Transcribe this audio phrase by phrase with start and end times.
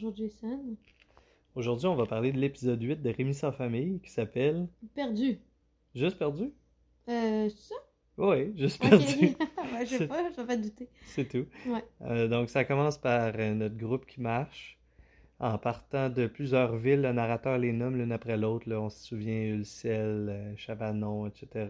[0.00, 0.76] Bonjour Jason.
[1.56, 5.40] Aujourd'hui, on va parler de l'épisode 8 de Rémi sans famille qui s'appelle Perdu.
[5.92, 6.52] Juste perdu?
[7.08, 7.74] Euh, c'est ça?
[8.16, 9.34] Oui, juste perdu.
[9.74, 10.88] ouais, je sais pas, je vais pas douter.
[11.04, 11.46] C'est tout.
[11.66, 11.84] Ouais.
[12.02, 14.78] Euh, donc, ça commence par euh, notre groupe qui marche.
[15.40, 18.68] En partant de plusieurs villes, le narrateur les nomme l'une après l'autre.
[18.68, 18.80] là.
[18.80, 21.66] On se souvient Ulcel, euh, Chavanon, etc.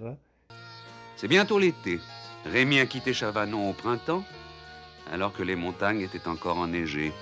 [1.17, 1.99] C'est bientôt l'été.
[2.45, 4.23] Rémi a quitté Chavanon au printemps,
[5.11, 7.13] alors que les montagnes étaient encore enneigées.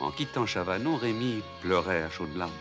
[0.00, 2.52] En quittant Chavanon, Rémi pleurait à chaudes larmes.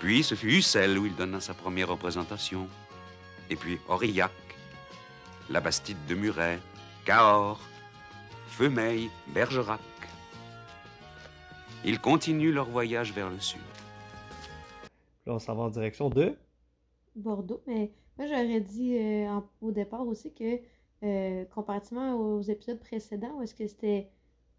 [0.00, 2.68] Puis ce fut Ussel où il donna sa première représentation.
[3.50, 4.32] Et puis Aurillac,
[5.50, 6.58] la Bastide de Muret,
[7.04, 7.60] Cahors,
[8.48, 9.80] Feumeil, Bergerac.
[11.84, 13.60] Ils continuent leur voyage vers le sud.
[15.26, 16.36] Là, on s'en va en direction de...
[17.14, 20.60] Bordeaux, mais moi j'aurais dit euh, en- au départ aussi que
[21.02, 24.08] euh, comparativement aux épisodes précédents, où est-ce que c'était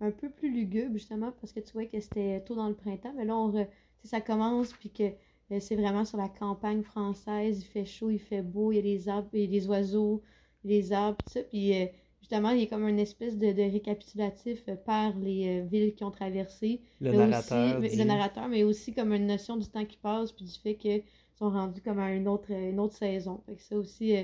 [0.02, 3.14] un peu plus lugubre justement parce que tu vois que c'était tôt dans le printemps,
[3.16, 3.68] mais là on re-
[4.04, 5.04] ça commence puis que
[5.52, 8.80] euh, c'est vraiment sur la campagne française, il fait chaud, il fait beau, il y
[8.80, 10.22] a les arbres, il y a les oiseaux,
[10.64, 11.86] les arbres, tout ça, puis euh,
[12.22, 16.04] justement il y a comme une espèce de, de récapitulatif euh, par les villes qui
[16.04, 16.82] ont traversé.
[17.02, 19.98] Le Mais narrateur aussi, dit- le narrateur, mais aussi comme une notion du temps qui
[19.98, 21.04] passe, puis du fait qu'ils
[21.36, 23.42] sont rendus comme à une autre, une autre saison.
[23.46, 24.16] Fait que ça aussi,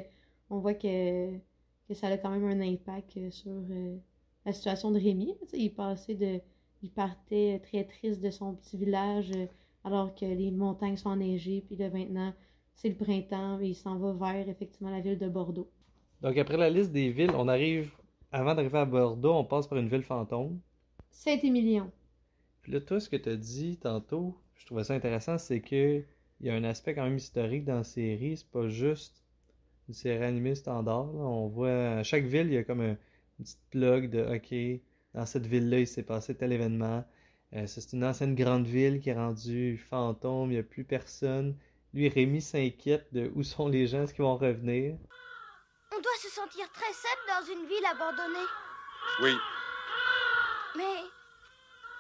[0.50, 1.36] on voit que,
[1.88, 3.52] que ça a quand même un impact sur
[4.46, 5.36] la situation de Rémi.
[5.54, 6.40] Il passait de.
[6.84, 9.48] Il partait très triste de son petit village euh,
[9.84, 12.34] alors que les montagnes sont enneigées, puis là maintenant,
[12.76, 15.70] c'est le printemps, et il s'en va vers effectivement la ville de Bordeaux.
[16.22, 17.92] Donc, après la liste des villes, on arrive...
[18.32, 20.60] Avant d'arriver à Bordeaux, on passe par une ville fantôme.
[21.10, 21.90] Saint-Émilion.
[22.62, 26.04] Puis là, toi, ce que tu as dit tantôt, je trouvais ça intéressant, c'est que
[26.42, 28.36] il y a un aspect quand même historique dans la série.
[28.36, 29.24] C'est pas juste
[29.88, 31.14] une série animée standard.
[31.14, 31.22] là.
[31.22, 31.70] On voit
[32.00, 32.98] à chaque ville, il y a comme un-
[33.40, 34.82] une petite plug de OK,
[35.14, 37.06] dans cette ville-là, il s'est passé tel événement.
[37.54, 41.56] Euh, c'est une ancienne grande ville qui est rendue fantôme, il n'y a plus personne.
[41.94, 44.98] Lui, Rémi s'inquiète de où sont les gens, est-ce qu'ils vont revenir?
[45.96, 48.48] On doit se sentir très seul dans une ville abandonnée.
[49.22, 49.34] Oui.
[50.76, 51.04] Mais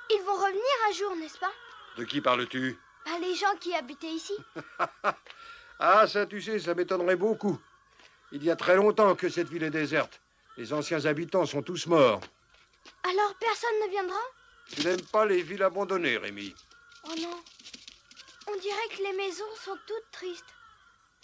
[0.09, 1.51] ils vont revenir un jour, n'est-ce pas?
[1.97, 2.77] De qui parles-tu?
[3.05, 4.33] Pas les gens qui habitaient ici.
[5.77, 7.59] Ah, ça, tu sais, ça m'étonnerait beaucoup.
[8.31, 10.21] Il y a très longtemps que cette ville est déserte.
[10.57, 12.21] Les anciens habitants sont tous morts.
[13.03, 14.19] Alors personne ne viendra?
[14.71, 16.53] Tu n'aimes pas les villes abandonnées, Rémi?
[17.05, 17.37] Oh non.
[18.47, 20.53] On dirait que les maisons sont toutes tristes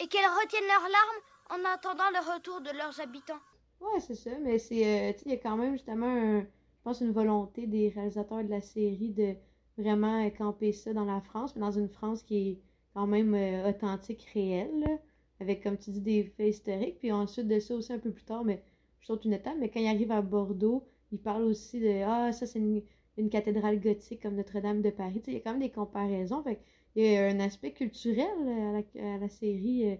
[0.00, 1.22] et qu'elles retiennent leurs larmes
[1.62, 3.40] en attendant le retour de leurs habitants.
[3.80, 6.40] Ouais, c'est ça, mais c'est, euh, tu sais, il y a quand même justement, un-
[6.42, 9.34] je pense, une volonté des réalisateurs de la série de
[9.78, 12.58] vraiment euh, camper ça dans la France, mais dans une France qui est
[12.94, 14.98] quand même euh, authentique, réelle, là,
[15.40, 16.98] avec, comme tu dis, des faits historiques.
[16.98, 18.62] Puis ensuite de ça aussi, un peu plus tard, mais
[19.02, 22.32] je saute une étape, mais quand il arrive à Bordeaux, il parle aussi de, ah,
[22.32, 22.82] ça c'est une,
[23.18, 25.22] une cathédrale gothique comme Notre-Dame de Paris.
[25.26, 26.42] Il y a quand même des comparaisons.
[26.42, 26.58] Fait
[26.94, 29.96] il y a un aspect culturel euh, à la, à la série, euh,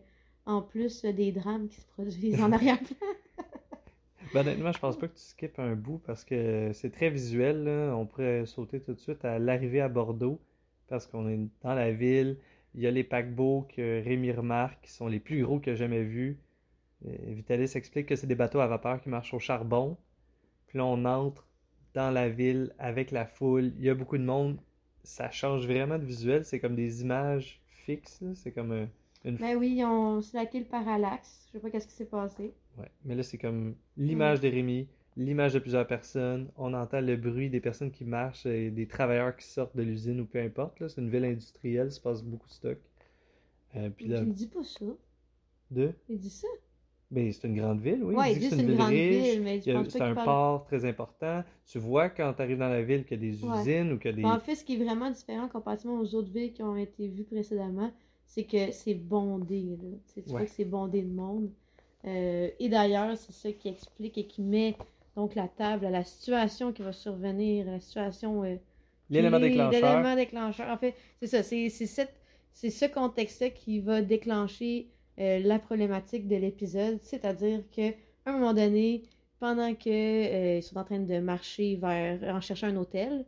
[0.46, 2.96] en plus euh, des drames qui se produisent en arrière-plan.
[4.34, 7.64] Ben, honnêtement, je pense pas que tu skippes un bout parce que c'est très visuel.
[7.64, 7.94] là.
[7.96, 10.40] On pourrait sauter tout de suite à l'arrivée à Bordeaux
[10.88, 12.38] parce qu'on est dans la ville.
[12.74, 15.76] Il y a les paquebots que Rémi remarque qui sont les plus gros que j'ai
[15.76, 16.38] jamais vus.
[17.06, 19.96] Euh, Vitalis explique que c'est des bateaux à vapeur qui marchent au charbon.
[20.66, 21.46] Puis là, on entre
[21.94, 23.72] dans la ville avec la foule.
[23.78, 24.58] Il y a beaucoup de monde.
[25.04, 26.44] Ça change vraiment de visuel.
[26.44, 28.22] C'est comme des images fixes.
[28.34, 28.86] C'est comme euh,
[29.24, 31.46] une Ben oui, ils ont slacké le parallaxe.
[31.46, 32.54] Je sais pas qu'est-ce qui s'est passé.
[32.78, 36.50] Ouais, mais là, c'est comme l'image Rémi, l'image de plusieurs personnes.
[36.56, 40.20] On entend le bruit des personnes qui marchent et des travailleurs qui sortent de l'usine
[40.20, 40.86] ou peu importe.
[40.88, 42.78] C'est une ville industrielle, il se passe beaucoup de stock.
[43.76, 44.84] Euh, puis là, Il dit pas ça.
[45.70, 46.48] deux, Il dit ça.
[47.12, 48.14] Ben, c'est une grande ville, oui.
[48.14, 49.22] ouais, il il dit dit que c'est une grande riche.
[49.34, 50.24] ville, mais je a- pense C'est un parle.
[50.26, 51.44] port très important.
[51.66, 53.60] Tu vois quand tu arrives dans la ville qu'il y a des Ouais.
[53.60, 54.24] usines ou qu'il y a des.
[54.24, 57.24] En fait, ce qui est vraiment différent comparativement aux autres villes qui ont été vues
[57.24, 57.90] précédemment,
[58.26, 59.76] c'est que c'est bondé.
[59.82, 59.88] Là.
[60.14, 61.50] Tu vois que c'est bondé de monde.
[62.04, 64.74] Euh, et d'ailleurs, c'est ça qui explique et qui met
[65.14, 68.42] donc la table à la situation qui va survenir, la situation.
[68.42, 68.56] euh,
[69.10, 69.72] L'élément déclencheur.
[70.00, 70.68] L'élément déclencheur.
[70.70, 71.42] En fait, c'est ça.
[71.42, 72.14] C'est c'est cette-
[72.54, 74.88] c'est ce contexte-là qui va déclencher
[75.18, 76.98] euh, la problématique de l'épisode.
[77.02, 77.90] C'est-à-dire que
[78.24, 79.02] à un moment donné,
[79.40, 83.24] pendant que euh, ils sont en train de marcher vers en cherchant un hôtel,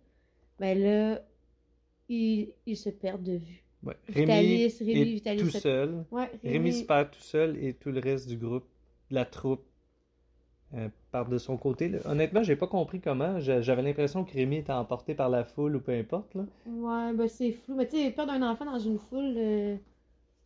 [0.61, 1.21] ben là,
[2.09, 3.65] ils, ils se perdent de vue.
[3.83, 3.97] Ouais.
[4.09, 6.05] Vitalis, Rémi est Vitalis, tout ça- seul.
[6.11, 8.65] Ouais, Rémi se perd tout seul et tout le reste du groupe,
[9.11, 9.65] de la troupe,
[10.75, 11.89] euh, part de son côté.
[11.89, 11.99] là.
[12.07, 13.39] Honnêtement, j'ai pas compris comment.
[13.41, 16.35] J'a- J'avais l'impression que Rémi était emporté par la foule ou peu importe.
[16.35, 16.47] Là.
[16.67, 17.75] Ouais, ben c'est flou.
[17.77, 19.77] Mais tu sais, perdre un enfant dans une foule, euh,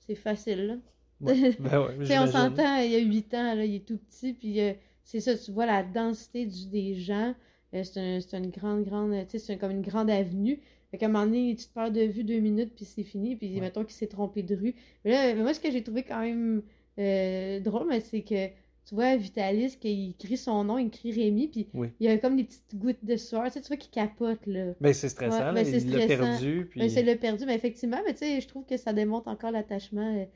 [0.00, 0.76] c'est facile, là.
[1.20, 1.56] Ouais.
[1.61, 4.61] Ben ouais, on s'entend, il y a 8 ans, là, il est tout petit, puis
[4.61, 4.73] euh,
[5.05, 7.35] c'est ça, tu vois la densité du, des gens,
[7.75, 10.59] Euh, c'est un- c'est une grande, grande, tu sais, c'est comme une grande avenue.
[10.91, 13.37] Fait qu'à un moment donné, tu te perds de vue deux minutes, puis c'est fini,
[13.37, 13.61] puis Ouais.
[13.61, 14.75] mettons qu'il s'est trompé de rue.
[15.05, 16.62] Mais là, mais moi, ce que j'ai trouvé quand même
[16.99, 18.47] euh, drôle, mais c'est que,
[18.87, 21.88] tu vois, Vitalis, qu'il crie son nom, il crie Rémi, puis Oui.
[22.00, 24.47] il y a comme des petites gouttes de sueur, tu sais, tu vois qu'il capote,
[24.47, 24.73] là.
[24.81, 26.81] Ben, c'est stressant, Ouais, ben, il l'a perdu, puis...
[26.81, 29.50] Ben, c'est le perdu, mais effectivement, mais tu sais, je trouve que ça démontre encore
[29.50, 30.26] l'attachement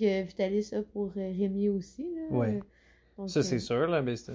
[0.00, 2.36] euh, que Vitalis a pour euh, Rémi aussi, là.
[2.36, 2.56] Ouais.
[2.56, 2.60] Euh,
[3.18, 4.32] donc, Ça, euh, c'est sûr, là, mais c'est-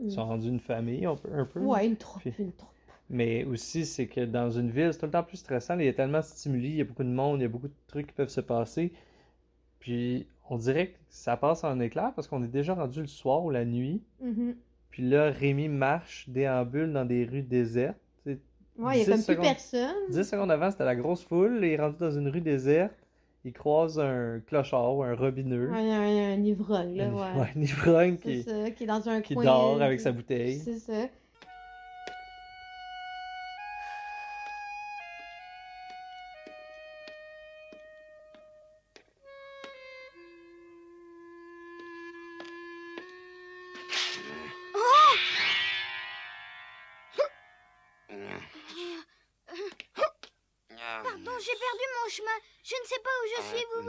[0.00, 0.10] ils mm.
[0.10, 1.28] sont rendus une famille, un peu.
[1.32, 1.60] Un peu.
[1.60, 2.70] Ouais, une troupe, Puis- une troupe.
[3.08, 5.78] Mais aussi, c'est que dans une ville, c'est tout le temps plus stressant.
[5.78, 7.48] Il y a tellement de stimuli, il y a beaucoup de monde, il y a
[7.48, 8.92] beaucoup de trucs qui peuvent se passer.
[9.78, 13.44] Puis on dirait que ça passe en éclair parce qu'on est déjà rendu le soir
[13.44, 14.02] ou la nuit.
[14.20, 14.56] Mhm.
[14.90, 17.96] Puis là, Rémi marche, déambule dans des rues désertes.
[18.78, 19.94] Ouais, il y a 10 comme plus personne.
[20.10, 21.58] 10 secondes avant, c'était la grosse foule.
[21.62, 22.94] Il est rendu dans une rue déserte.
[23.46, 25.70] Il croise un clochard ou un robineux.
[25.70, 27.40] Ouais, un, un ivrogne, là, Un- ouais.
[27.40, 29.44] ouais, un ivrogne qui, ça, qui est dans un qui coin.
[29.44, 30.58] dort avec sa bouteille.
[30.58, 31.06] C'est ça.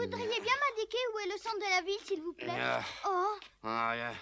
[0.02, 3.38] Voudriez bien m'indiquer où est le centre de la ville, s'il vous plaît Ah, Oh,
[3.64, 4.14] ah, rien.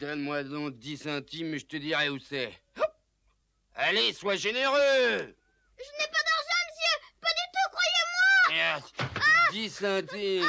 [0.00, 2.52] Donne-moi donc 10 centimes et je te dirai où c'est.
[3.74, 4.76] Allez, sois généreux.
[4.78, 6.96] Je n'ai pas d'argent, monsieur.
[7.20, 8.82] Pas du tout, croyez-moi.
[9.16, 10.44] Ah, 10 centimes.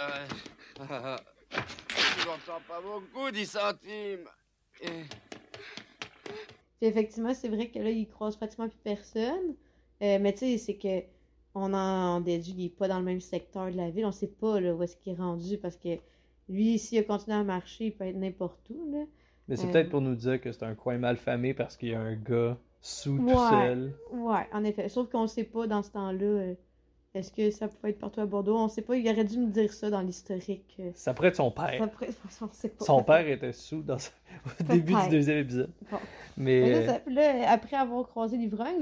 [0.00, 0.26] Euh,
[0.80, 1.16] ah,
[1.52, 1.64] ah,
[2.20, 4.28] Je n'entends pas beaucoup, 10 centimes.
[4.80, 5.04] Eh,
[6.78, 9.56] Puis effectivement, c'est vrai que là, il croise pratiquement plus personne.
[10.02, 11.02] Euh, mais tu sais, c'est que
[11.54, 14.04] on en déduit qu'il n'est pas dans le même secteur de la ville.
[14.06, 15.96] On sait pas là, où est-ce qu'il est rendu parce que
[16.48, 18.90] lui, s'il a continué à marcher, il peut être n'importe où.
[18.92, 19.04] Là.
[19.48, 19.72] Mais c'est Euh.
[19.72, 22.14] peut-être pour nous dire que c'est un coin mal famé parce qu'il y a un
[22.16, 23.34] gars sous tout Ouais.
[23.50, 23.92] seul.
[24.12, 24.88] Ouais, en effet.
[24.88, 26.22] Sauf qu'on sait pas dans ce temps-là.
[26.24, 26.54] euh,
[27.14, 28.56] est-ce que ça pouvait être partout à Bordeaux?
[28.56, 28.94] On sait pas.
[28.96, 30.76] Il aurait dû nous dire ça dans l'historique.
[30.78, 30.90] euh.
[30.94, 31.76] Ça pourrait être son père.
[31.78, 32.10] Ça pourrait-
[32.42, 32.84] on sait pas.
[32.84, 33.96] Son père était sous dans
[34.60, 35.70] au début du deuxième épisode.
[35.90, 35.96] Bon.
[36.36, 38.80] Mais Mais là, ça- là, après avoir croisé l'ivrogne,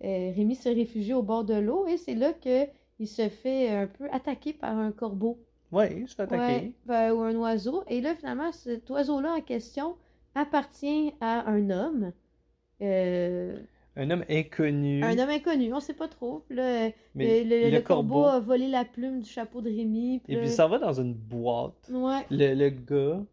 [0.00, 2.66] Rémi se réfugie au bord de l'eau et c'est là que
[2.98, 5.38] il se fait un peu attaquer par un corbeau.
[5.72, 6.42] ouais, il se fait attaquer.
[6.42, 7.82] Ouais, ben, ou un oiseau.
[7.88, 9.96] Et là, finalement, cet oiseau-là en question
[10.34, 12.12] appartient à un homme.
[12.82, 13.56] Euh,
[13.96, 15.02] Un homme inconnu.
[15.04, 16.44] un homme inconnu, on sait pas trop.
[16.48, 18.28] Puis là, mais le, le- le le corbeau, corbeau.
[18.28, 20.20] a volé la plume du chapeau de Rémi.
[20.24, 21.88] Puis Et puis ça va dans une boîte.
[21.92, 22.24] Ouais.
[22.30, 23.24] Le, le gars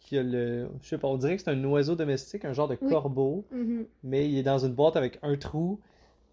[0.00, 0.68] qui a le.
[0.82, 2.88] Je sais pas, on dirait que c'est un oiseau domestique, un genre de Oui.
[2.90, 3.86] corbeau, mhm.
[4.02, 5.80] mais il est dans une boîte avec un trou.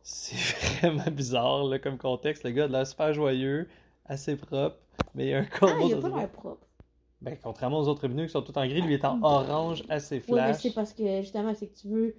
[0.03, 0.35] C'est
[0.81, 2.43] vraiment bizarre là, comme contexte.
[2.43, 3.67] Le gars a l'air super joyeux,
[4.05, 4.77] assez propre,
[5.15, 6.65] mais il y a un Ah, corbeau il a dans pas l'air propre.
[7.21, 10.15] Ben, contrairement aux autres tribunaux qui sont tous en gris, lui est en orange, assez
[10.17, 10.61] Ouais, mais flash.
[10.61, 12.15] c'est parce que justement, c'est que tu veux.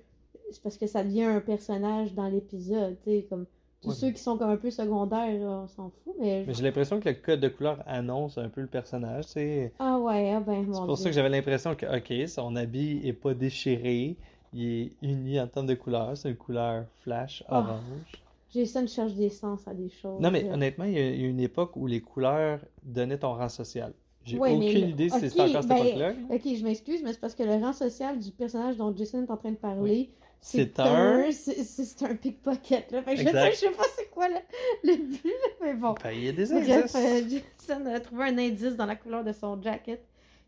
[0.51, 3.47] C'est parce que ça devient un personnage dans l'épisode, tu sais, comme.
[3.81, 6.45] Tous Ouais, ceux qui sont comme un peu secondaires, là, on s'en fout, mais.
[6.47, 9.73] Mais j'ai l'impression que le code de couleur annonce un peu le personnage, sais.
[9.79, 10.97] Ah ouais, ah ben, C'est pour Dieu.
[10.97, 14.17] ça que j'avais l'impression que, ok, son habit est pas déchiré,
[14.53, 17.61] il est uni en termes de couleur, c'est une couleur flash Ah.
[17.61, 18.23] orange.
[18.53, 20.21] Jason cherche des sens à des choses.
[20.21, 20.55] Non, mais là.
[20.55, 23.93] honnêtement, il y, a, une époque où les couleurs donnaient ton rang social.
[24.25, 26.13] J'ai Ouais, aucune idée si c'est encore cette ben, époque-là.
[26.31, 29.31] Ok, je m'excuse, mais c'est parce que le rang social du personnage dont Jason est
[29.31, 31.31] en train de parler, C'est c'est un-.
[31.31, 33.03] C'est un pickpocket, là.
[33.03, 34.37] Fait que je sais, je sais pas c'est quoi le,
[34.85, 35.95] le but, là, mais bon.
[36.03, 36.95] Ben, il y a des Bref, indices.
[36.97, 40.03] euh, Jason a trouvé un indice dans la couleur de son jacket.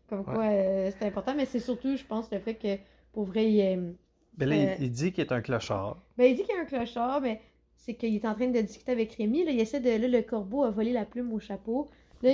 [0.09, 2.77] Comme quoi, euh, c'est important, mais c'est surtout, je pense, le fait que,
[3.13, 3.91] pour vrai, il, euh,
[4.37, 6.01] Ben là, il- euh, il, dit qu'il est un clochard.
[6.17, 7.39] ben, il dit qu'il y a un clochard, mais
[7.77, 9.43] c'est qu'il est en train de discuter avec Rémi.
[9.45, 9.89] Là, il essaie de.
[9.89, 11.89] Là, le corbeau a volé la plume au chapeau.
[12.23, 12.31] Là,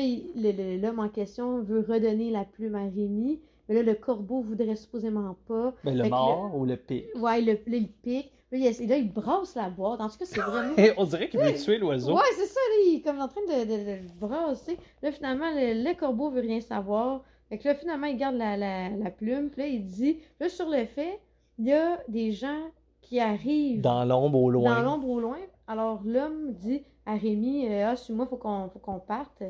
[0.82, 3.40] l'homme en question veut redonner la plume à Rémi.
[3.68, 5.74] Mais là, le corbeau voudrait supposément pas.
[5.84, 7.06] Ben, le mort ou le pic?
[7.16, 8.32] Ouais, le, là, il pique.
[8.52, 10.00] Là, il, là, il brasse la boîte.
[10.00, 10.74] En tout cas, c'est vraiment.
[10.98, 12.14] On dirait qu'il veut tuer l'oiseau.
[12.16, 14.78] Ouais, c'est ça, là, il est comme en train de, de, de le brasser.
[15.02, 17.24] Là, finalement, le, le corbeau veut rien savoir.
[17.50, 19.50] Fait que là, finalement, il garde la, la, la plume.
[19.50, 21.20] Puis là, il dit, là, sur le fait,
[21.60, 22.62] il y a des gens
[23.02, 24.76] qui arrivent Dans l'ombre au loin.
[24.76, 25.38] dans l'ombre au loin.
[25.68, 29.44] Alors, l'homme dit à Rémi, euh, ah, suis-moi, faut qu'on faut qu'on parte.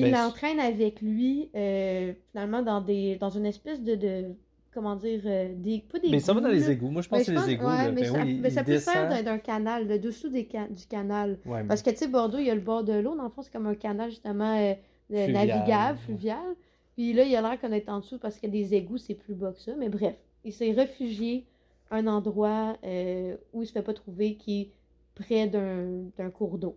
[0.00, 4.24] Puis Ben, il l'entraîne avec lui, euh, finalement, dans, des, dans une espèce de, de
[4.72, 6.90] comment dire, euh, des, pas des Mais ça va dans les égouts.
[6.90, 7.64] Moi, je pense Ben, que c'est les égouts.
[7.64, 7.92] ouais, là.
[7.92, 10.86] mais Ben ça, oui, mais ça peut faire d'un canal, le dessous des ca- du
[10.86, 11.38] canal.
[11.46, 13.16] Ouais, Parce que, tu sais, Bordeaux, il y a le bord de l'eau.
[13.16, 14.74] Dans le fond, c'est comme un canal, justement, euh,
[15.08, 15.32] Fluvial.
[15.32, 16.54] navigable, fluvial.
[16.94, 19.34] Puis là, il a l'air qu'on est en dessous parce que des égouts, c'est plus
[19.34, 19.72] bas que ça.
[19.78, 21.46] Mais bref, il s'est réfugié
[21.90, 24.70] à un endroit euh, où il se fait pas trouver, qui est
[25.14, 26.76] près d'un cours d'eau.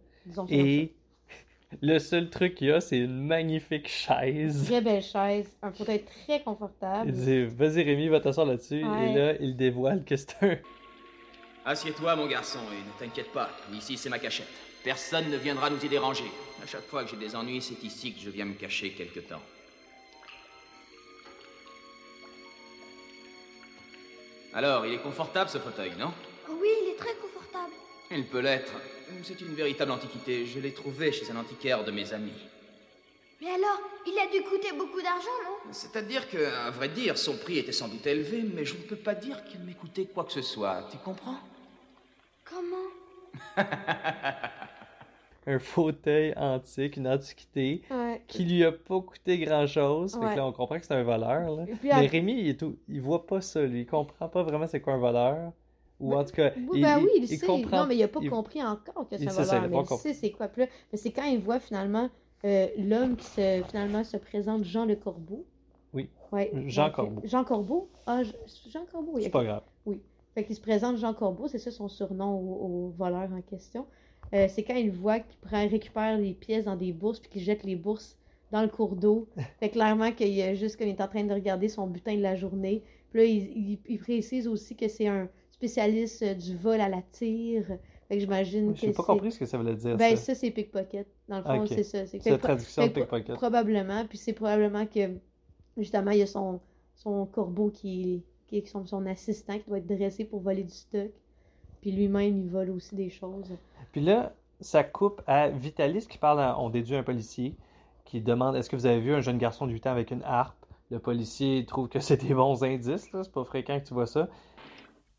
[0.49, 0.93] Et
[1.81, 4.65] Le seul truc qu'il y a, c'est une magnifique chaise.
[4.65, 7.09] Très belle chaise, un fauteuil très confortable.
[7.09, 8.83] Il dit Vas-y Rémi, va t'asseoir là-dessus.
[8.83, 9.11] Ouais.
[9.11, 10.57] Et là, il dévoile que c'est un.
[11.65, 13.49] Assieds-toi, mon garçon, et ne t'inquiète pas.
[13.73, 14.47] Ici, c'est ma cachette.
[14.83, 16.23] Personne ne viendra nous y déranger.
[16.63, 19.19] À chaque fois que j'ai des ennuis, c'est ici que je viens me cacher quelque
[19.19, 19.41] temps.
[24.53, 26.11] Alors, il est confortable ce fauteuil, non?
[26.49, 27.73] Oui, il est très confortable.
[28.09, 28.73] Il peut l'être.
[29.23, 30.45] C'est une véritable antiquité.
[30.45, 32.33] Je l'ai trouvé chez un antiquaire de mes amis.
[33.41, 35.71] Mais alors, il a dû coûter beaucoup d'argent, non?
[35.71, 36.37] C'est-à-dire que,
[36.67, 39.43] à vrai dire, son prix était sans doute élevé, mais je ne peux pas dire
[39.45, 40.87] qu'il m'ait coûté quoi que ce soit.
[40.91, 41.37] Tu comprends?
[42.43, 42.89] Comment?
[45.47, 48.21] Un fauteuil antique, une antiquité, Ouais.
[48.27, 50.13] qui lui a pas coûté grand-chose.
[50.13, 50.31] Fait Ouais.
[50.33, 51.49] que là, on comprend que c'est un voleur.
[51.55, 51.63] Là.
[51.67, 52.77] Et puis, Mais Rémi, il, est tout...
[52.89, 53.81] il voit pas ça, lui.
[53.81, 55.53] Il comprend pas vraiment c'est quoi un voleur.
[55.99, 57.45] Ou en tout cas, Oui, ben oui, il, sait.
[57.45, 57.81] comprend.
[57.81, 59.97] Non, mais il a pas il- compris encore que il- ça, il pas mais il
[59.97, 60.47] sait c'est quoi.
[60.47, 62.09] Puis là, mais c'est quand il voit finalement
[62.45, 65.45] euh, l'homme qui se, finalement se présente Jean Le Corbeau.
[65.93, 66.09] Oui.
[66.31, 67.21] Ouais, Jean donc, Corbeau.
[67.25, 67.89] Jean Corbeau?
[68.05, 68.31] Ah, Je-
[68.69, 69.13] Jean Corbeau.
[69.17, 69.63] il C'est pas grave.
[70.35, 73.85] Fait qu'il se présente Jean Corbeau, c'est ça son surnom au, au voleur en question.
[74.33, 77.41] Euh, c'est quand il voit qu'il prend, récupère les pièces dans des bourses puis qu'il
[77.41, 78.15] jette les bourses
[78.51, 79.27] dans le cours d'eau.
[79.59, 82.21] fait clairement qu'il a juste comme il est en train de regarder son butin de
[82.21, 82.83] la journée.
[83.09, 83.37] Puis là, il,
[83.71, 85.27] il- il précise aussi que c'est un
[85.59, 87.65] spécialiste euh, du vol à la tire.
[88.07, 89.97] Fait que j'imagine que J'ai pas compris ce que ça voulait dire.
[89.97, 90.33] Ben ça.
[90.33, 91.05] ça, c'est pickpocket.
[91.27, 92.07] Dans le fond, c'est ça.
[92.07, 93.35] C'est C'est la traduction de pickpocket.
[93.35, 94.05] Probablement.
[94.05, 95.17] Puis c'est probablement que,
[95.77, 96.61] justement, il y a son,
[96.95, 100.73] son corbeau qui, qui est son, son assistant qui doit être dressé pour voler du
[100.73, 101.11] stock.
[101.81, 103.51] Puis lui-même, il vole aussi des choses.
[103.91, 107.55] Puis là, ça coupe à Vitalis qui parle, à- on déduit un policier,
[108.05, 110.23] qui demande Est-ce que vous avez vu un jeune garçon de 8 ans avec une
[110.23, 110.55] harpe?
[110.89, 114.29] Le policier trouve que c'est des bons indices, c'est pas fréquent que tu vois ça.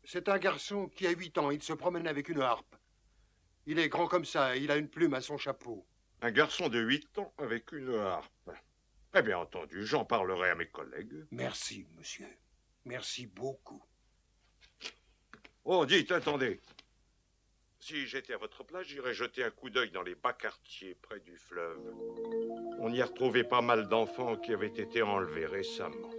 [0.03, 1.51] C'est un garçon qui a 8 ans.
[1.51, 2.75] Il se promène avec une harpe.
[3.65, 4.55] Il est grand comme ça.
[4.55, 5.85] Il a une plume à son chapeau.
[6.21, 8.51] Un garçon de 8 ans avec une harpe.
[9.13, 11.25] Eh bien entendu, j'en parlerai à mes collègues.
[11.31, 12.27] Merci, monsieur.
[12.85, 13.83] Merci beaucoup.
[15.65, 16.59] Oh, dites, attendez.
[17.79, 21.19] Si j'étais à votre place, j'irais jeter un coup d'œil dans les bas quartiers près
[21.19, 21.93] du fleuve.
[22.79, 26.11] On y a retrouvé pas mal d'enfants qui avaient été enlevés récemment.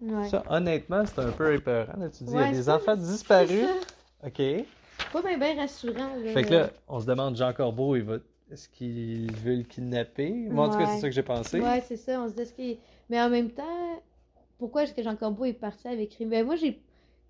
[0.00, 0.28] Ouais.
[0.28, 1.98] Ça, honnêtement, c'est un peu épeurant.
[1.98, 2.08] là.
[2.10, 3.66] Tu dis Il y a des enfants disparus.
[4.26, 4.36] Ok.
[4.38, 4.66] Fait
[5.12, 6.16] Pas bien ben rassurant.
[6.16, 6.42] Là.
[6.42, 8.16] que là, on se demande Jean Corbeau, il va.
[8.50, 10.30] Est-ce qu'il veut le kidnapper?
[10.50, 11.60] Moi, en tout cas, c'est ça que j'ai pensé.
[11.60, 12.20] Ouais, c'est ça.
[12.22, 12.78] On se dit, est-ce qu'il-
[13.10, 14.02] Mais en même temps,
[14.58, 16.30] pourquoi est-ce que Jean Corbeau est parti avec Rémi?
[16.30, 16.80] Ben, moi, j'ai.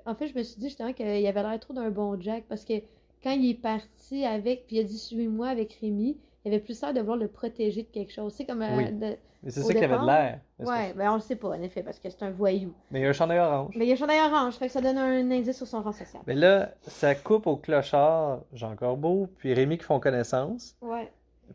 [0.07, 2.65] En fait, je me suis dit justement qu'il avait l'air trop d'un bon Jack parce
[2.65, 2.75] que
[3.23, 6.81] quand il est parti avec, puis il a dit suis-moi avec Rémi, il avait plus
[6.81, 8.33] l'air de vouloir le protéger de quelque chose.
[8.37, 8.63] C'est comme.
[8.63, 10.41] euh, de- Mais c'est ça qu'il avait de l'air.
[10.65, 12.75] Pas- ben on le sait pas, en effet, parce que c'est un voyou.
[12.91, 13.75] Mais il y a un chandail orange.
[13.77, 15.93] Mais il y a chandail orange, fait que ça donne un indice sur son rang
[15.93, 16.21] social.
[16.27, 20.75] Mais là, ça coupe au clochard Jean Corbeau, puis Rémi qui font connaissance.
[20.83, 21.11] Ouais.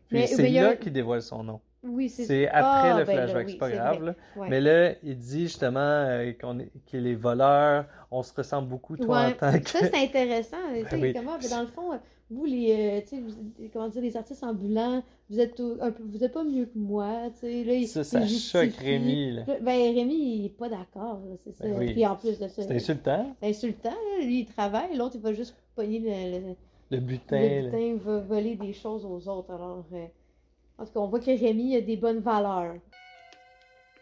[0.08, 1.60] Puis Mais- c'est là un- qu'il dévoile son nom.
[1.92, 4.14] Oui, c'est C'est après Ah, le ben là, flashback, oui, c'est pas grave.
[4.36, 4.48] Ouais.
[4.48, 8.96] Mais là, il dit justement euh, qu'on est, qu'il est voleur, on se ressemble beaucoup,
[8.96, 9.68] toi, en tant que.
[9.68, 10.56] Ça, c'est intéressant.
[10.92, 11.12] oui.
[11.14, 11.90] comment, ben, dans le fond,
[12.30, 16.24] vous, les, euh, vous- comment dire, les artistes ambulants, vous êtes, au- un peu, vous
[16.24, 17.30] êtes pas mieux que moi.
[17.34, 18.72] tu sais, Là, il- Ça, ça choque.
[18.80, 19.32] Rémi.
[19.32, 19.42] là.
[19.60, 21.64] Ben, Rémi, il est pas d'accord, là, c'est ça.
[21.64, 21.92] Ben oui.
[21.92, 23.90] Puis en plus de ça, C'est insultant, c'est insultant.
[23.90, 24.24] là.
[24.24, 26.54] Lui, il travaille, l'autre, il va juste pogner le, le,
[26.90, 27.38] le butin.
[27.38, 29.50] le butin, va voler des choses aux autres.
[29.52, 30.06] Alors, euh,
[30.78, 32.76] en tout cas, on voit que Rémi a des bonnes valeurs.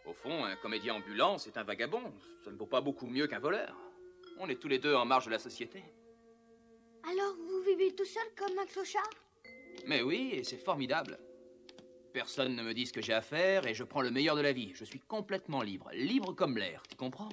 [0.06, 2.12] Au fond, un comédien ambulant, c'est un vagabond.
[2.44, 3.76] Ça ne vaut pas beaucoup mieux qu'un voleur.
[4.38, 5.82] On est tous les deux en marge de la société.
[7.04, 9.10] Alors, vous vivez tout seul comme un clochard?
[9.86, 11.18] Mais oui, et c'est formidable.
[12.12, 14.40] Personne ne me dit ce que j'ai à faire et je prends le meilleur de
[14.40, 14.72] la vie.
[14.74, 17.28] Je suis complètement libre, libre comme l'air, tu comprends?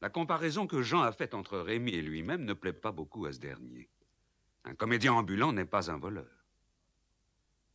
[0.00, 3.32] La comparaison que Jean a faite entre Rémi et lui-même ne plaît pas beaucoup à
[3.32, 3.88] ce dernier.
[4.64, 6.26] Un comédien ambulant n'est pas un voleur.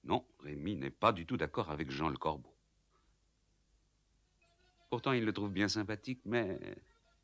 [0.04, 2.54] Non, Rémi n'est pas du tout d'accord avec Jean le Corbeau.
[4.90, 6.60] Pourtant, il le trouve bien sympathique, mais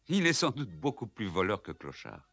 [0.07, 2.29] il est sans doute beaucoup plus voleur que clochard.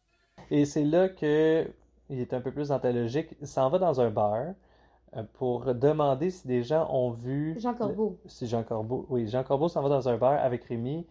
[0.51, 1.67] Et c'est là que
[2.09, 3.29] il est un peu plus dans ta logique.
[3.41, 4.53] Il s'en va dans un bar
[5.15, 7.55] euh, pour demander si des gens ont vu.
[7.59, 8.19] Jean Corbeau.
[8.23, 9.07] le- si Jean Corbeau.
[9.09, 11.07] Oui, Jean Corbeau s'en va dans un bar avec Rémi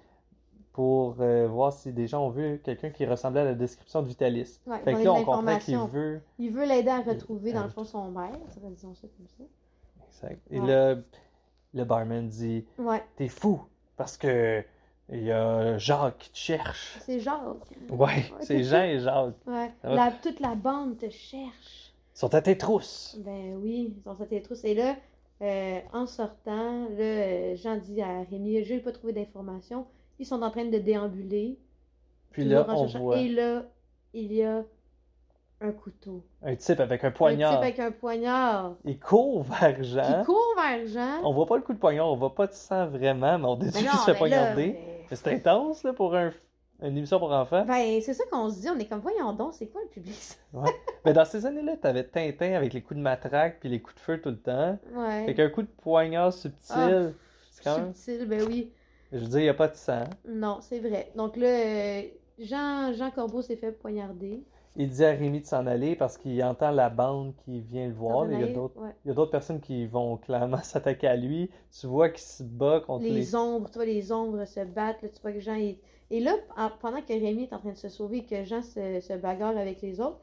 [0.72, 4.08] pour euh, voir si des gens ont vu quelqu'un qui ressemblait à la description de
[4.08, 4.58] Vitalis.
[4.66, 6.20] Ouais, fait que là, on comprend qu'il veut.
[6.38, 8.38] Il veut l'aider à retrouver, dans le fond, son maître.
[8.70, 9.44] Disons ça comme ça.
[10.08, 10.40] Exact.
[10.50, 10.66] Et Ouais.
[10.66, 10.96] là,
[11.74, 13.60] le barman dit Ouais, T'es fou
[13.96, 14.62] parce que
[15.10, 16.96] il y a Jacques qui te cherche.
[17.02, 17.40] c'est Jacques.
[17.90, 19.34] Ouais, c'est Jean et Jacques.
[19.46, 19.70] Ouais.
[19.82, 21.92] La- toute la bande te cherche.
[22.14, 23.18] Ils sont à tes trousses.
[23.22, 24.64] Ben oui, ils ont sorti les trousses.
[24.64, 24.96] Et là,
[25.42, 29.86] euh, en sortant, là, euh, Jean dit à Rémi, je n'ai pas trouvé d'informations.
[30.22, 31.58] Ils sont en train de déambuler.
[32.30, 33.18] Puis là, on voit.
[33.18, 33.64] Et là,
[34.14, 34.62] il y a
[35.60, 36.24] Un couteau.
[36.42, 37.52] Un type avec un Un poignard.
[37.54, 38.74] type avec un poignard.
[38.84, 40.20] Il court vers Jean.
[40.20, 41.20] Qui court vers Jean.
[41.24, 43.56] On voit pas le coup de poignard, on voit pas de sang vraiment, mais on
[43.56, 44.76] déduit qu'il se fait poignarder.
[45.10, 46.30] mais- c'est intense là, pour un,
[46.80, 47.64] une émission pour enfants.
[47.66, 48.68] Ben, c'est ça qu'on se dit.
[48.70, 50.16] On est comme, voyons donc, c'est quoi le public?
[51.04, 54.00] Mais dans ces années-là, t'avais Tintin avec les coups de matraque puis les coups de
[54.00, 54.78] feu tout le temps.
[54.94, 55.26] Ouais.
[55.26, 56.88] Fait qu'un coup de poignard subtil, Ah,
[57.78, 57.94] même.
[57.94, 58.72] Subtil, ben oui.
[59.12, 60.04] Je veux dire, il n'y a pas de sang.
[60.24, 61.12] Non, c'est vrai.
[61.14, 62.02] Donc là, euh,
[62.38, 64.44] Jean, Jean Corbeau s'est fait poignarder.
[64.76, 67.92] Il dit à Rémi de s'en aller parce qu'il entend la bande qui vient le
[67.94, 68.30] voir.
[68.32, 68.94] Il y a d'autres ouais.
[69.04, 71.50] il y a d'autres personnes qui vont clairement s'attaquer à lui.
[71.78, 73.34] Tu vois qu'il se bat contre Les les.
[73.34, 75.02] ombres, tu vois, les ombres se battent.
[75.02, 75.78] Là, tu vois que Jean est...
[76.10, 78.62] Et là, en- pendant que Rémi est en train de se sauver et que Jean
[78.62, 80.20] se, se bagarre avec les autres,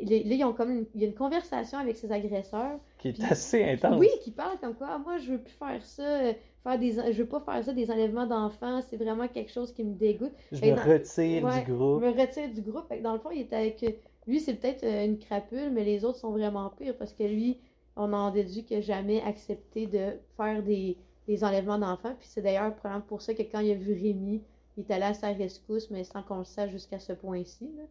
[0.00, 2.78] là, ils ont comme une, il y a une conversation avec ses agresseurs.
[2.98, 3.98] qui est assez intense.
[3.98, 6.02] Oui, qui parlent comme quoi, Ah, moi, je veux plus faire ça.
[6.02, 6.32] euh,
[6.64, 8.80] Faire des, je veux pas faire ça, des enlèvements d'enfants.
[8.88, 10.30] C'est vraiment quelque chose qui me dégoûte.
[10.52, 12.00] Je Fait me dans- retire Ouais, du groupe.
[12.02, 12.86] Je me retire du groupe.
[12.88, 13.84] Fait que dans le fond, il était avec.
[14.28, 17.58] Lui, c'est peut-être euh, une crapule, mais les autres sont vraiment pires parce que lui,
[17.96, 20.96] on en déduit qu'il n'a jamais accepté de faire des,
[21.26, 22.14] des enlèvements d'enfants.
[22.16, 24.40] Puis c'est d'ailleurs probablement pour ça que quand il a vu Rémi,
[24.76, 27.72] il est allé à sa rescousse, mais sans qu'on le sache jusqu'à ce point-ci.
[27.76, 27.82] là.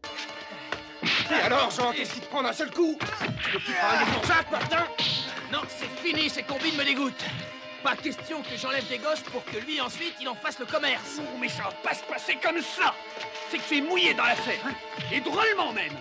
[1.03, 2.97] Et alors, Jean, qu'est-ce qui te prend d'un seul coup
[3.43, 4.85] Tu veux plus travailler pour Jacques, Martin
[5.51, 7.25] Non, c'est fini, ces combines me dégoûtent.
[7.83, 11.19] Pas question que j'enlève des gosses pour que lui ensuite il en fasse le commerce.
[11.19, 12.93] Oh, mais ça va pas se passer comme ça
[13.49, 14.73] C'est que tu es mouillé dans l'affaire, hein
[15.11, 15.93] Et drôlement même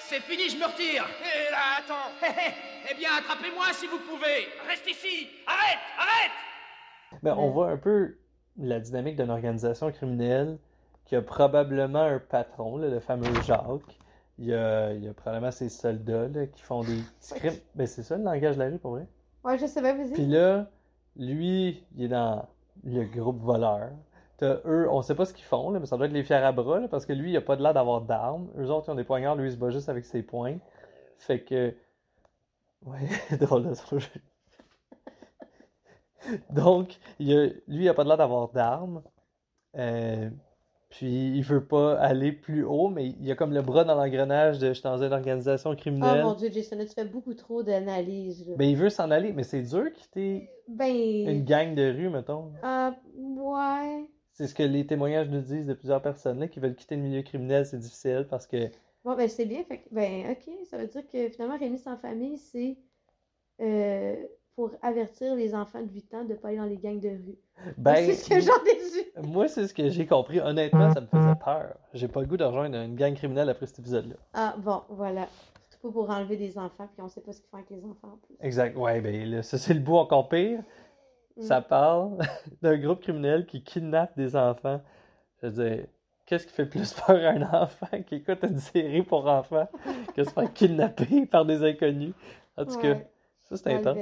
[0.00, 1.06] C'est fini, je me retire.
[1.22, 2.54] Hé là, attends Hé hé,
[2.90, 4.48] eh bien, attrapez-moi si vous pouvez.
[4.68, 8.16] Reste ici Arrête Arrête Ben, on voit un peu
[8.56, 10.58] la dynamique d'une organisation criminelle
[11.04, 13.99] qui a probablement un patron, là, le fameux Jacques.
[14.40, 17.54] Il y a, il y a probablement ses soldats là, qui font des petits crimes.
[17.74, 19.06] Ben, c'est ça le langage de la rue pour vrai.
[19.44, 20.12] Ouais, je sais pas, vas-y.
[20.12, 20.66] Puis là,
[21.16, 22.46] lui, il est dans
[22.84, 23.90] le groupe voleur.
[24.38, 26.36] T'as eux, on sait pas ce qu'ils font, là, mais ça doit être les fiers
[26.36, 28.48] à bras, là, parce que lui, il a pas de l'air d'avoir d'armes.
[28.58, 30.56] Eux autres, ils ont des poignards, lui, il se bat juste avec ses poings.
[31.18, 31.74] Fait que.
[32.86, 34.08] Ouais, drôle de son jeu.
[36.50, 39.02] Donc, il a- lui, il a pas de l'air d'avoir d'armes.
[39.76, 40.30] Euh,
[40.90, 44.58] puis, il veut pas aller plus haut, mais il a comme le bras dans l'engrenage
[44.58, 46.22] de je suis dans une organisation Oh criminelle.
[46.24, 48.44] mon dieu, Jason, là, tu fais beaucoup trop d'analyses.
[48.56, 50.90] Ben, il veut s'en aller, mais c'est dur quitter Ben.
[51.28, 52.52] une gang de rue, mettons.
[52.62, 54.04] Ah, ouais.
[54.32, 57.02] C'est ce que les témoignages nous disent de plusieurs personnes là, qui veulent quitter le
[57.02, 58.68] milieu criminel, c'est difficile parce que
[59.04, 59.62] Bon, ben c'est bien.
[59.64, 62.76] Fait que, ben, ok, ça veut dire que finalement, Rémi sans famille, c'est
[63.60, 64.16] euh,
[64.60, 67.08] pour avertir les enfants de 8 ans de ne pas aller dans les gangs de
[67.08, 67.38] rue.
[67.78, 70.38] ben c'est ce que j'en moi c'est ce que j'ai compris.
[70.38, 71.78] Honnêtement, ça me faisait peur.
[71.94, 74.16] J'ai pas le goût de rejoindre une gang criminelle après cet épisode-là.
[74.34, 75.28] Ah, bon, voilà.
[75.70, 77.82] Surtout pas pour enlever des enfants, puis on sait pas ce qu'ils font avec les
[77.86, 78.36] enfants en plus.
[78.40, 78.76] Exact.
[78.76, 80.60] Ouais, ben là, ça c'est le bout encore pire.
[81.38, 81.42] Mm.
[81.42, 82.18] Ça parle
[82.62, 84.82] d'un groupe criminel qui kidnappe des enfants.
[85.42, 85.86] Je veux dire,
[86.26, 89.68] qu'est-ce qui fait plus peur à un enfant qui écoute une série pour enfants
[90.14, 92.12] que se faire kidnapper par des inconnus?
[92.58, 92.96] En tout cas,
[93.48, 93.96] ça c'est intense.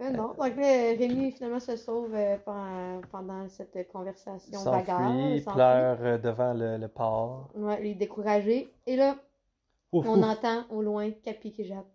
[0.00, 5.14] Non, donc là, Rémi finalement se sauve euh, pendant, pendant cette conversation bagarre.
[5.30, 7.48] Il pleure euh, devant le, le port.
[7.54, 8.72] Ouais, il est découragé.
[8.86, 9.16] Et là,
[9.92, 10.24] Ouf, on ouf.
[10.24, 11.86] entend au loin Capi qui jappe.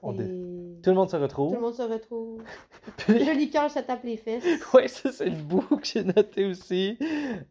[0.00, 1.54] On dé- Et Tout le monde se tout retrouve.
[1.54, 2.40] le monde se retrouve.
[2.98, 4.44] Puis- Joli cœur se tape les fesses.
[4.72, 6.96] Ouais, ça c'est le bout que j'ai noté aussi.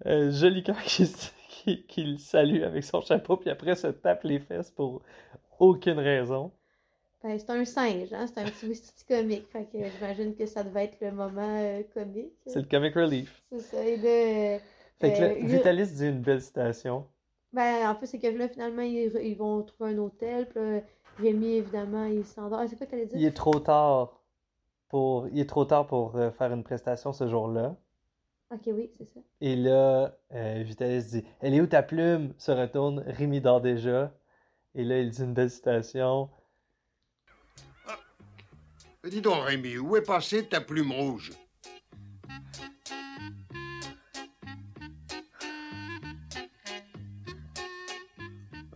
[0.06, 1.06] Euh, joli cœur qui,
[1.50, 5.02] qui, qui le salue avec son chapeau, puis après se tape les fesses pour
[5.60, 6.52] aucune raison.
[7.24, 8.28] Ben, c'est un singe, hein?
[8.28, 9.48] C'est un petit petit comique.
[9.52, 12.34] Fait que j'imagine que ça devait être le moment euh, comique.
[12.46, 13.44] C'est le comic relief.
[13.52, 13.84] C'est ça.
[13.86, 14.60] Et euh,
[15.00, 17.08] Fait que là, Euh, Vitalis dit une belle citation.
[17.54, 20.48] ben, en fait, c'est que là, finalement, ils, ils vont trouver un hôtel.
[20.48, 20.82] Puis là,
[21.18, 22.60] Rémi, évidemment, il s'endort.
[22.60, 23.18] Ah, c'est quoi que t'allais dire?
[23.18, 24.22] Il est trop tard
[24.90, 27.76] pour, il est trop tard pour euh, faire une prestation ce jour-là.
[28.54, 29.20] Ok, oui, c'est ça.
[29.42, 34.14] Et là, Vitalis dit Elle est où ta plume se retourne, Rémi dort déjà.
[34.76, 36.30] Et là, il dit une belle citation.
[39.10, 41.32] Dis donc, Rémi, où est passée ta plume rouge?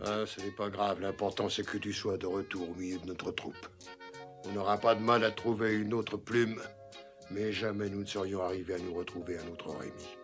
[0.00, 1.00] Ah, ce n'est pas grave.
[1.00, 3.68] L'important, c'est que tu sois de retour au milieu de notre troupe.
[4.46, 6.60] On n'aura pas de mal à trouver une autre plume,
[7.30, 10.16] mais jamais nous ne serions arrivés à nous retrouver un autre Rémi.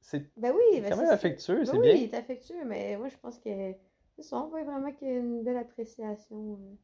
[0.00, 1.94] C'est Ben oui, ben quand c'est même affectueux, Ben c'est oui, bien.
[1.94, 3.50] il est affectueux, mais moi, je pense que
[4.16, 4.38] c'est ça.
[4.38, 6.74] On voit vraiment qu'il y a une belle appréciation euh,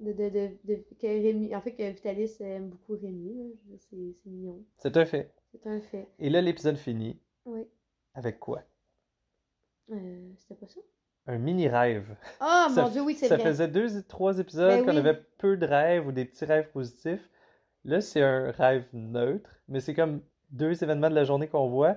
[0.00, 1.54] de, de, de, de- que Rémi.
[1.54, 3.54] En fait, que Vitalis aime beaucoup Rémi.
[3.78, 4.64] C'est mignon.
[4.78, 5.32] C'est un fait.
[5.52, 6.08] C'est un fait.
[6.18, 7.66] Et là, l'épisode finit Oui.
[8.14, 8.62] avec quoi?
[9.92, 10.80] Euh, C'était pas ça?
[11.28, 12.14] Un mini-rêve.
[12.40, 13.46] Ah, Ça mon Dieu, oui, c'est Ça vrai.
[13.46, 14.98] faisait deux, trois épisodes Ben qu'on oui.
[14.98, 17.28] avait peu de rêves ou des petits rêves positifs.
[17.84, 21.96] Là, c'est un rêve neutre, mais c'est comme deux événements de la journée qu'on voit.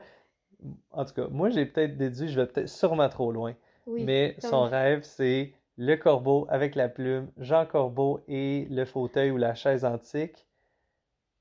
[0.91, 3.55] En tout cas, moi, j'ai peut-être déduit, je vais peut-être sûrement trop loin.
[3.85, 9.32] Oui, mais son rêve, c'est le corbeau avec la plume, Jean Corbeau et le fauteuil
[9.32, 10.46] ou la chaise antique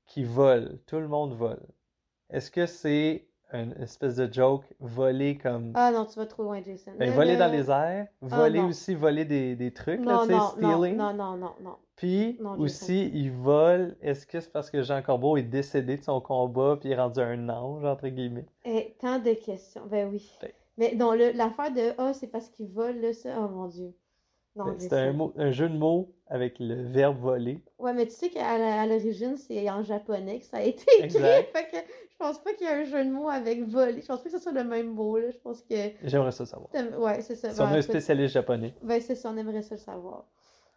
[0.05, 0.77] qui volent.
[0.87, 1.61] Tout le monde vole.
[2.29, 5.73] Est-ce que c'est une espèce de joke, voler comme...
[5.75, 6.91] Ah non, tu vas trop loin, Jason.
[6.97, 10.13] Ben, Là, voler là- dans les airs, Ah, voler aussi, voler des, des trucs, là,
[10.13, 10.95] Non, tu sais, stealing.
[10.95, 11.75] non, non, non, non.
[11.97, 13.97] Puis Non, aussi, il vole.
[14.01, 16.95] Est-ce que c'est parce que Jean Corbeau est décédé de son combat puis il est
[16.95, 18.45] rendu un ange, entre guillemets?
[18.63, 19.85] Eh, tant de questions.
[19.87, 20.31] Ben oui.
[20.41, 20.51] Ben.
[20.77, 23.93] Mais non, l'affaire de Ah, c'est parce qu'il vole, là, ça, oh mon Dieu.
[24.77, 27.63] C'était un, mot- un jeu de mots avec le verbe voler.
[27.77, 31.19] Ouais, mais tu sais qu'à l'origine, c'est en japonais que ça a été écrit.
[31.53, 34.01] Fait que je pense pas qu'il y a un jeu de mots avec voler.
[34.01, 35.31] Je pense pas que ce soit le même mot, là.
[35.31, 35.75] Je pense que.
[36.03, 36.69] J'aimerais ça savoir.
[36.99, 37.51] Ouais, c'est ça.
[37.51, 38.73] Si on Ben, a un spécialiste japonais.
[38.83, 40.25] Ben, c'est ça, on aimerait ça le savoir.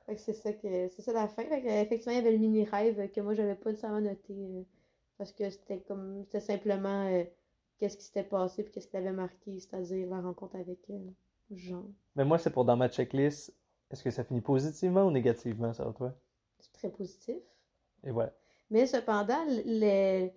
[0.07, 1.43] Fait que c'est ça que c'est ça la fin.
[1.45, 4.33] Fait que, effectivement, il y avait le mini rêve que moi j'avais pas nécessairement noté
[4.33, 4.63] euh,
[5.19, 7.23] parce que c'était comme c'était simplement euh,
[7.79, 10.99] qu'est-ce qui s'était passé puis qu'est-ce qui l'avait marqué, c'est-à-dire la rencontre avec euh,
[11.53, 11.85] Jean.
[12.17, 13.55] Mais moi, c'est pour dans ma checklist.
[13.93, 16.15] Est-ce que ça finit positivement ou négativement, ça, toi?
[16.59, 17.37] C'est très positif.
[18.05, 18.33] Et voilà.
[18.71, 20.31] Mais cependant, je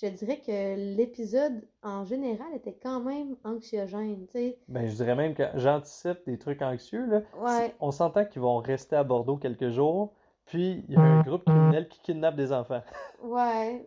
[0.00, 4.58] te dirais que l'épisode en général était quand même anxiogène, tu sais.
[4.68, 7.22] Ben, je dirais même que j'anticipe des trucs anxieux, là.
[7.36, 7.74] Ouais.
[7.80, 10.14] On s'entend qu'ils vont rester à Bordeaux quelques jours,
[10.46, 12.82] puis il y a un groupe criminel qui kidnappe des enfants.
[13.22, 13.86] Ouais.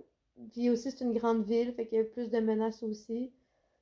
[0.51, 3.31] Puis aussi, c'est une grande ville, fait qu'il y a plus de menaces aussi.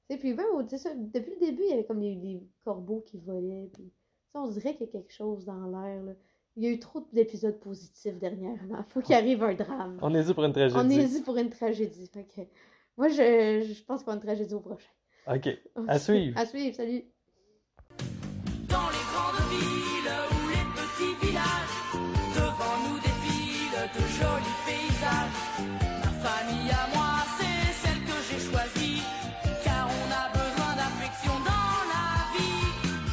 [0.10, 0.36] Sais, puis
[0.78, 3.70] ça, depuis le début, il y avait comme des, des corbeaux qui volaient.
[3.74, 3.92] Puis,
[4.34, 6.16] on dirait qu'il y a quelque chose dans l'air.
[6.58, 8.84] Il y a eu trop d'épisodes positifs dernièrement.
[8.90, 9.98] Faut qu'il arrive un drame.
[10.02, 10.78] On est dû pour une tragédie.
[10.78, 12.12] On est dû pour une tragédie.
[12.98, 14.90] Moi, je, je pense qu'on a une tragédie au prochain.
[15.28, 15.48] OK.
[15.88, 16.38] À suivre.
[16.38, 17.04] À suivre, salut.